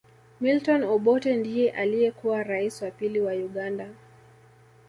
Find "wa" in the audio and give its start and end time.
2.83-2.91, 3.21-3.33